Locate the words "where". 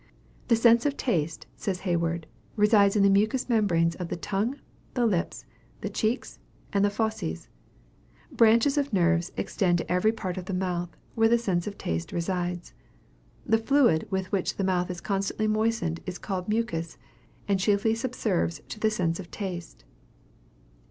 11.13-11.29